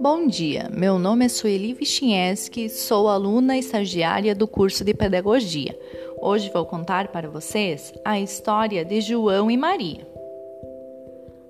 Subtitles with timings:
[0.00, 5.76] Bom dia, meu nome é Sueli Vichniewski, sou aluna estagiária do curso de Pedagogia.
[6.20, 10.06] Hoje vou contar para vocês a história de João e Maria.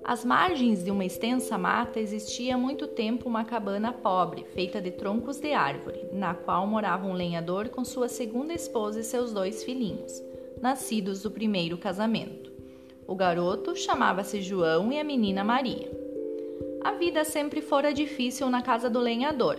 [0.03, 4.89] Às margens de uma extensa mata existia há muito tempo uma cabana pobre, feita de
[4.89, 9.63] troncos de árvore, na qual morava um lenhador com sua segunda esposa e seus dois
[9.63, 10.23] filhinhos,
[10.59, 12.51] nascidos do primeiro casamento.
[13.05, 15.98] O garoto chamava-se João e a menina Maria.
[16.81, 19.57] A vida sempre fora difícil na casa do lenhador,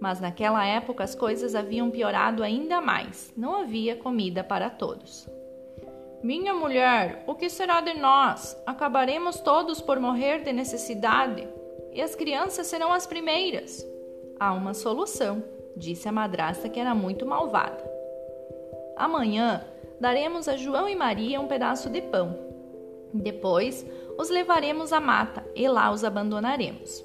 [0.00, 3.32] mas naquela época as coisas haviam piorado ainda mais.
[3.34, 5.26] Não havia comida para todos.
[6.22, 8.56] Minha mulher, o que será de nós?
[8.66, 11.48] Acabaremos todos por morrer de necessidade
[11.92, 13.84] e as crianças serão as primeiras.
[14.38, 15.42] Há uma solução,
[15.74, 17.82] disse a madrasta que era muito malvada.
[18.96, 19.64] Amanhã
[19.98, 22.51] daremos a João e Maria um pedaço de pão
[23.12, 23.86] depois
[24.18, 27.04] os levaremos à mata e lá os abandonaremos.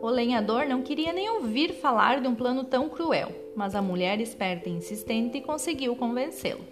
[0.00, 4.20] O lenhador não queria nem ouvir falar de um plano tão cruel, mas a mulher
[4.20, 6.64] esperta e insistente conseguiu convencê-lo.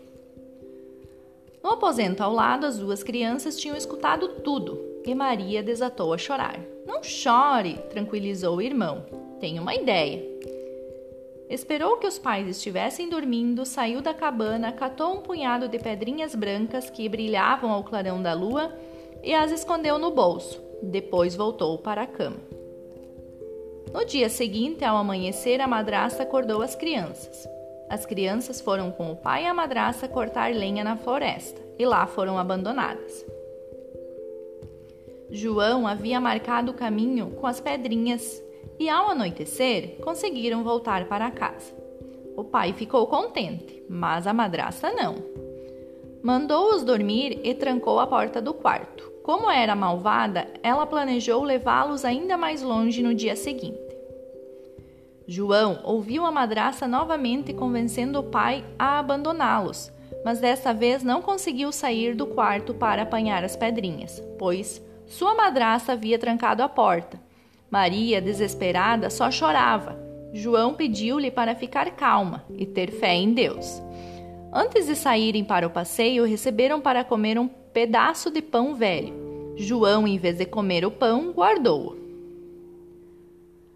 [1.63, 6.61] No aposento ao lado, as duas crianças tinham escutado tudo e Maria desatou a chorar.
[6.87, 9.05] Não chore, tranquilizou o irmão.
[9.41, 10.23] Tenho uma ideia.
[11.49, 16.91] Esperou que os pais estivessem dormindo, saiu da cabana, catou um punhado de pedrinhas brancas
[16.91, 18.77] que brilhavam ao clarão da lua
[19.23, 20.61] e as escondeu no bolso.
[20.83, 22.37] Depois voltou para a cama.
[23.93, 27.49] No dia seguinte, ao amanhecer, a madrasta acordou as crianças.
[27.89, 32.07] As crianças foram com o pai e a madrasta cortar lenha na floresta e lá
[32.07, 33.25] foram abandonadas.
[35.31, 38.43] João havia marcado o caminho com as pedrinhas
[38.79, 41.75] e ao anoitecer conseguiram voltar para casa.
[42.37, 45.15] O pai ficou contente, mas a madrasta não.
[46.23, 49.11] Mandou-os dormir e trancou a porta do quarto.
[49.23, 53.79] Como era malvada, ela planejou levá-los ainda mais longe no dia seguinte.
[55.27, 59.91] João ouviu a madraça novamente convencendo o pai a abandoná-los,
[60.25, 65.93] mas dessa vez não conseguiu sair do quarto para apanhar as pedrinhas, pois sua madraça
[65.93, 67.26] havia trancado a porta
[67.71, 69.99] Maria, desesperada, só chorava.
[70.33, 73.83] João pediu-lhe para ficar calma e ter fé em Deus.
[74.53, 79.55] Antes de saírem para o passeio, receberam para comer um pedaço de pão velho.
[79.57, 81.97] João, em vez de comer o pão, guardou-o.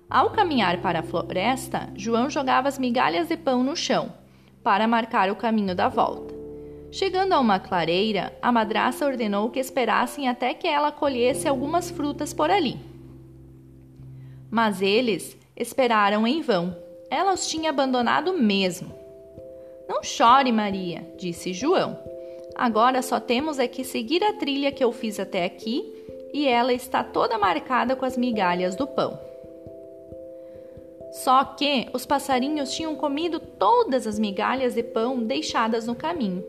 [0.09, 4.13] Ao caminhar para a floresta, João jogava as migalhas de pão no chão,
[4.63, 6.35] para marcar o caminho da volta.
[6.93, 12.35] Chegando a uma clareira, a madraça ordenou que esperassem até que ela colhesse algumas frutas
[12.35, 12.77] por ali.
[14.51, 16.77] Mas eles esperaram em vão.
[17.11, 18.93] Ela os tinha abandonado mesmo.
[19.89, 21.99] Não chore, Maria, disse João.
[22.55, 26.01] Agora só temos é que seguir a trilha que eu fiz até aqui
[26.33, 29.19] e ela está toda marcada com as migalhas do pão.
[31.13, 36.45] Só que os passarinhos tinham comido todas as migalhas de pão deixadas no caminho.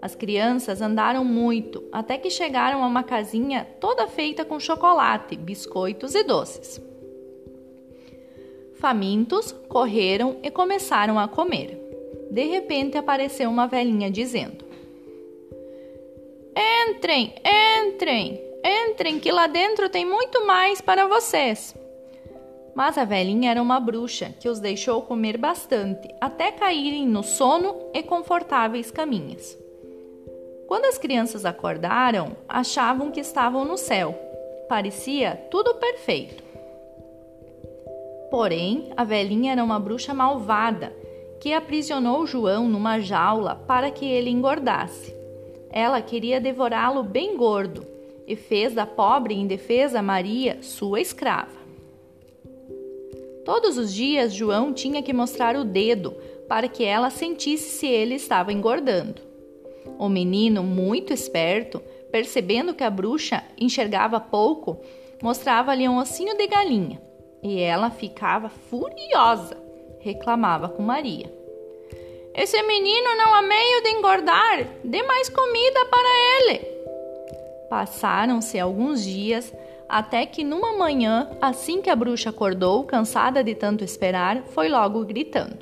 [0.00, 6.14] As crianças andaram muito até que chegaram a uma casinha toda feita com chocolate, biscoitos
[6.14, 6.80] e doces.
[8.78, 11.82] Famintos, correram e começaram a comer.
[12.30, 14.64] De repente apareceu uma velhinha dizendo:
[16.88, 17.34] Entrem,
[17.86, 21.74] entrem, entrem, que lá dentro tem muito mais para vocês.
[22.74, 27.90] Mas a velhinha era uma bruxa que os deixou comer bastante até caírem no sono
[27.94, 29.56] e confortáveis caminhas.
[30.66, 34.14] Quando as crianças acordaram, achavam que estavam no céu.
[34.68, 36.45] Parecia tudo perfeito.
[38.30, 40.92] Porém, a velhinha era uma bruxa malvada
[41.40, 45.14] que aprisionou João numa jaula para que ele engordasse.
[45.70, 47.86] Ela queria devorá-lo bem gordo
[48.26, 51.56] e fez da pobre e indefesa Maria sua escrava.
[53.44, 56.16] Todos os dias, João tinha que mostrar o dedo
[56.48, 59.22] para que ela sentisse se ele estava engordando.
[59.98, 64.80] O menino, muito esperto, percebendo que a bruxa enxergava pouco,
[65.22, 67.06] mostrava-lhe um ossinho de galinha
[67.46, 69.56] e ela ficava furiosa,
[70.00, 71.32] reclamava com Maria.
[72.34, 76.08] Esse menino não há meio de engordar, dê mais comida para
[76.40, 76.58] ele.
[77.70, 79.54] Passaram-se alguns dias
[79.88, 85.04] até que numa manhã, assim que a bruxa acordou, cansada de tanto esperar, foi logo
[85.04, 85.56] gritando: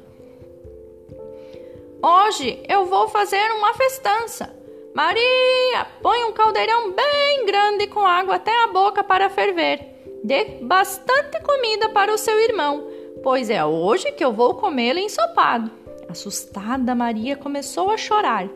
[2.02, 4.56] Hoje eu vou fazer uma festança.
[4.94, 9.93] Maria, põe um caldeirão bem grande com água até a boca para ferver.
[10.24, 12.88] Dê bastante comida para o seu irmão,
[13.22, 15.70] pois é hoje que eu vou comê-lo ensopado.
[16.08, 18.48] Assustada, Maria começou a chorar.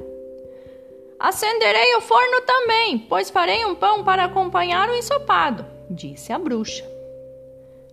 [1.18, 6.90] Acenderei o forno também, pois farei um pão para acompanhar o ensopado, disse a bruxa.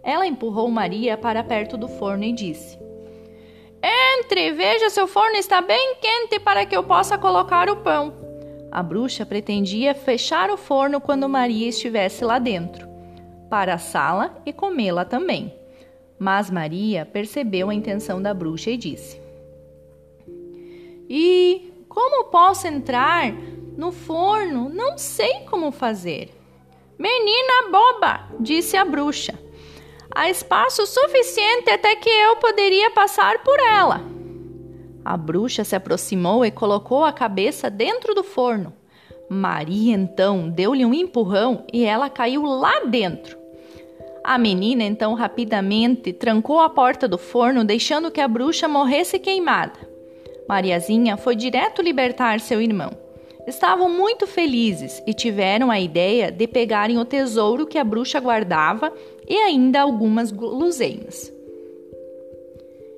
[0.02, 2.80] Ela empurrou Maria para perto do forno e disse:
[3.84, 8.14] Entre, veja se o forno está bem quente para que eu possa colocar o pão.
[8.72, 12.95] A bruxa pretendia fechar o forno quando Maria estivesse lá dentro,
[13.50, 15.54] para assá-la e comê-la também.
[16.18, 19.22] Mas Maria percebeu a intenção da bruxa e disse:
[21.10, 23.34] E como posso entrar
[23.78, 24.70] no forno?
[24.70, 26.30] Não sei como fazer.
[26.98, 29.38] Menina boba, disse a bruxa.
[30.14, 34.02] Há espaço suficiente até que eu poderia passar por ela.
[35.04, 38.74] A bruxa se aproximou e colocou a cabeça dentro do forno.
[39.30, 43.38] Maria então deu-lhe um empurrão e ela caiu lá dentro.
[44.24, 49.80] A menina então rapidamente trancou a porta do forno, deixando que a bruxa morresse queimada.
[50.48, 52.92] Mariazinha foi direto libertar seu irmão.
[53.48, 58.92] Estavam muito felizes e tiveram a ideia de pegarem o tesouro que a bruxa guardava
[59.28, 61.32] e ainda algumas guloseimas.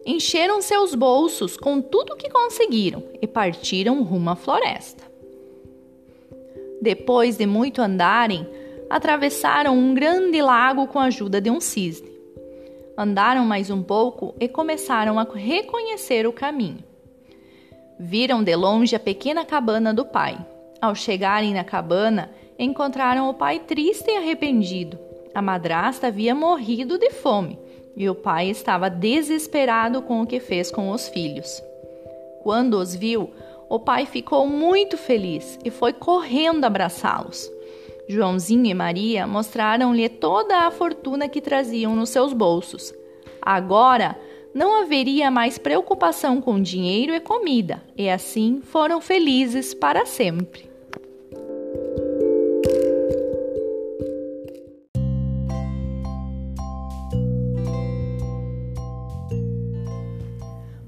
[0.06, 5.07] Encheram seus bolsos com tudo que conseguiram e partiram rumo à floresta.
[6.88, 8.48] Depois de muito andarem,
[8.90, 12.10] atravessaram um grande lago com a ajuda de um cisne.
[12.98, 16.82] Andaram mais um pouco e começaram a reconhecer o caminho.
[18.00, 20.38] Viram de longe a pequena cabana do pai.
[20.82, 24.98] Ao chegarem na cabana, encontraram o pai triste e arrependido.
[25.36, 27.60] A madrasta havia morrido de fome
[27.98, 31.62] e o pai estava desesperado com o que fez com os filhos.
[32.44, 33.30] Quando os viu,
[33.70, 37.52] o pai ficou muito feliz e foi correndo abraçá-los.
[38.08, 42.94] Joãozinho e Maria mostraram-lhe toda a fortuna que traziam nos seus bolsos.
[43.42, 44.18] Agora
[44.54, 50.70] não haveria mais preocupação com dinheiro e comida, e assim foram felizes para sempre.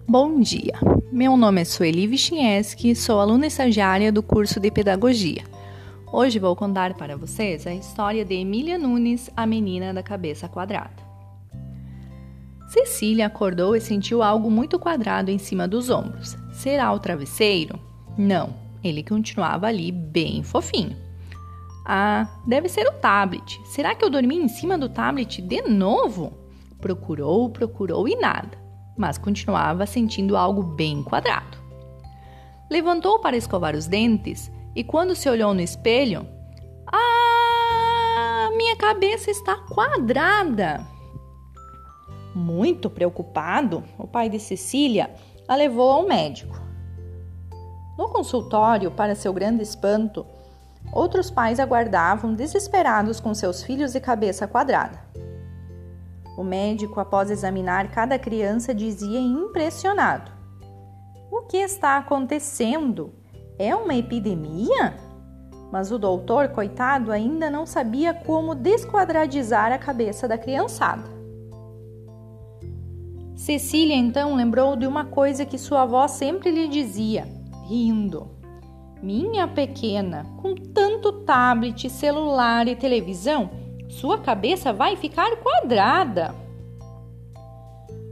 [0.10, 0.74] Bom dia,
[1.12, 5.44] meu nome é Sueli Vichnieski, sou aluna estagiária do curso de Pedagogia.
[6.12, 11.04] Hoje vou contar para vocês a história de Emília Nunes, a menina da cabeça quadrada.
[12.70, 16.36] Cecília acordou e sentiu algo muito quadrado em cima dos ombros.
[16.54, 17.80] Será o travesseiro?
[18.18, 20.98] Não, ele continuava ali bem fofinho.
[21.86, 23.62] Ah, deve ser o tablet.
[23.66, 26.34] Será que eu dormi em cima do tablet de novo?
[26.82, 28.58] Procurou, procurou e nada,
[29.00, 31.58] mas continuava sentindo algo bem quadrado.
[32.70, 36.28] Levantou para escovar os dentes e, quando se olhou no espelho,
[36.86, 40.86] ah, minha cabeça está quadrada!
[42.36, 45.10] Muito preocupado, o pai de Cecília
[45.48, 46.60] a levou ao médico.
[47.98, 50.26] No consultório, para seu grande espanto,
[50.92, 55.00] outros pais aguardavam desesperados com seus filhos de cabeça quadrada.
[56.40, 60.32] O médico, após examinar cada criança, dizia impressionado:
[61.30, 63.14] O que está acontecendo?
[63.58, 64.94] É uma epidemia?
[65.70, 71.04] Mas o doutor, coitado, ainda não sabia como desquadradizar a cabeça da criançada.
[73.36, 77.28] Cecília então lembrou de uma coisa que sua avó sempre lhe dizia,
[77.68, 78.30] rindo.
[79.04, 83.50] Minha pequena, com tanto tablet, celular e televisão,
[83.90, 86.36] sua cabeça vai ficar quadrada.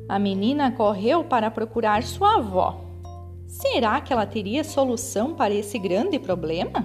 [0.09, 2.81] A menina correu para procurar sua avó.
[3.45, 6.83] Será que ela teria solução para esse grande problema?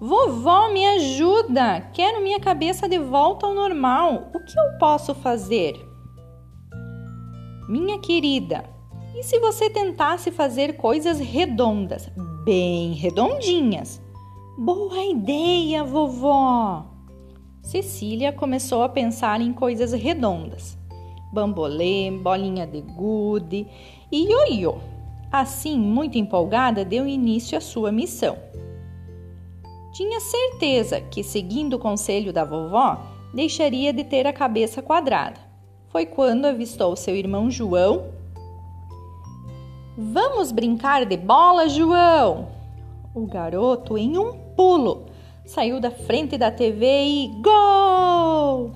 [0.00, 1.80] Vovó, me ajuda!
[1.92, 4.30] Quero minha cabeça de volta ao normal.
[4.34, 5.74] O que eu posso fazer?
[7.68, 8.64] Minha querida,
[9.14, 12.10] e se você tentasse fazer coisas redondas,
[12.44, 14.02] bem redondinhas?
[14.58, 16.95] Boa ideia, vovó!
[17.66, 20.78] Cecília começou a pensar em coisas redondas:
[21.32, 23.66] bambolê, bolinha de gude
[24.10, 24.78] e ioiô.
[25.30, 28.38] Assim, muito empolgada, deu início à sua missão.
[29.92, 32.98] Tinha certeza que, seguindo o conselho da vovó,
[33.34, 35.46] deixaria de ter a cabeça quadrada
[35.96, 38.10] foi quando avistou seu irmão João.
[39.96, 42.48] Vamos brincar de bola, João!
[43.14, 45.05] O garoto, em um pulo,
[45.46, 48.72] saiu da frente da TV e gol!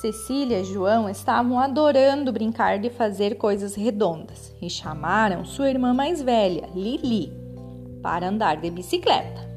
[0.00, 6.22] Cecília e João estavam adorando brincar de fazer coisas redondas e chamaram sua irmã mais
[6.22, 7.32] velha, Lili,
[8.00, 9.48] para andar de bicicleta.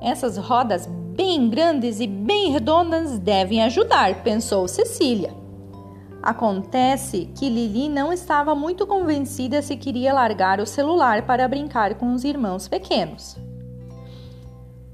[0.00, 5.34] Essas rodas bem grandes e bem redondas devem ajudar, pensou Cecília.
[6.22, 12.12] Acontece que Lili não estava muito convencida se queria largar o celular para brincar com
[12.12, 13.45] os irmãos pequenos.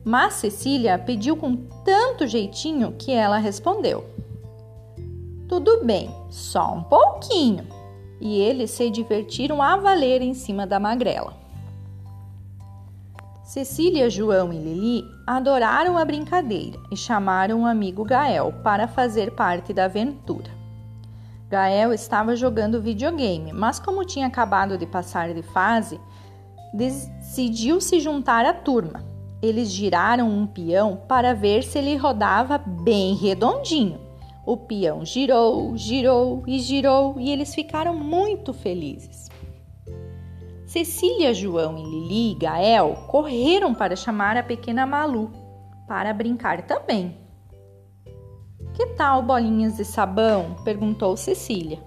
[0.05, 1.55] Mas Cecília pediu com
[1.85, 4.05] tanto jeitinho que ela respondeu:
[5.49, 7.67] Tudo bem, só um pouquinho.
[8.21, 11.35] E eles se divertiram a valer em cima da magrela.
[13.45, 19.73] Cecília, João e Lili adoraram a brincadeira e chamaram o amigo Gael para fazer parte
[19.75, 20.51] da aventura.
[21.51, 26.01] Gael estava jogando videogame, mas como tinha acabado de passar de fase,
[26.73, 29.12] decidiu se juntar à turma.
[29.43, 33.99] Eles giraram um peão para ver se ele rodava bem redondinho.
[34.47, 39.29] O peão girou, girou e girou e eles ficaram muito felizes.
[40.65, 45.31] Cecília, João e Lili e Gael correram para chamar a pequena Malu
[45.87, 47.17] para brincar também.
[48.75, 50.57] Que tal bolinhas de sabão?
[50.65, 51.79] perguntou Cecília.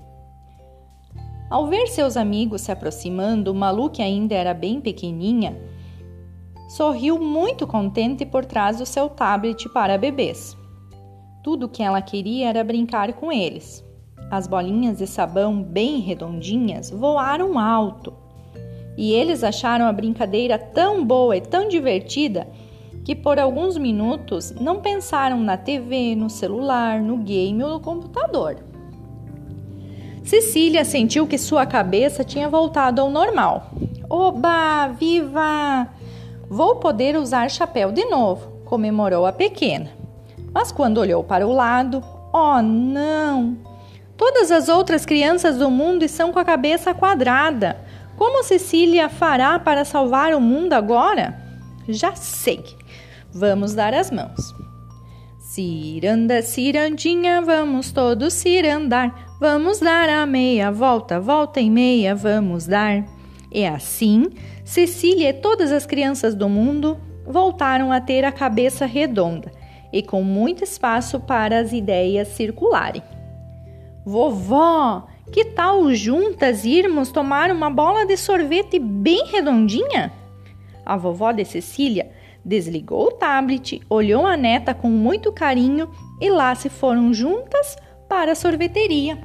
[1.50, 5.58] Ao ver seus amigos se aproximando, Malu, que ainda era bem pequeninha,
[6.68, 10.58] sorriu muito contente por trás do seu tablet para bebês.
[11.44, 13.84] Tudo o que ela queria era brincar com eles.
[14.32, 18.14] As bolinhas de sabão bem redondinhas voaram alto.
[18.98, 22.48] E eles acharam a brincadeira tão boa e tão divertida
[23.04, 28.58] que por alguns minutos não pensaram na TV, no celular, no game ou no computador.
[30.24, 33.70] Cecília sentiu que sua cabeça tinha voltado ao normal.
[34.10, 35.88] Oba, viva!
[36.50, 39.92] Vou poder usar chapéu de novo, comemorou a pequena.
[40.54, 43.58] Mas quando olhou para o lado, oh não!
[44.18, 47.78] Todas as outras crianças do mundo estão com a cabeça quadrada.
[48.18, 51.38] Como Cecília fará para salvar o mundo agora?
[51.88, 52.64] Já sei.
[53.34, 54.56] Vamos dar as mãos.
[55.38, 59.36] Ciranda, cirandinha, vamos todos cirandar.
[59.40, 63.06] Vamos dar a meia volta, volta e meia, vamos dar.
[63.52, 64.30] E assim,
[64.66, 69.52] Cecília e todas as crianças do mundo voltaram a ter a cabeça redonda
[69.94, 73.04] e com muito espaço para as ideias circularem.
[74.04, 80.12] Vovó, que tal juntas irmos tomar uma bola de sorvete bem redondinha?
[80.84, 82.12] A vovó de Cecília
[82.44, 87.76] desligou o tablet, olhou a neta com muito carinho e lá se foram juntas
[88.10, 89.18] para a sorveteria.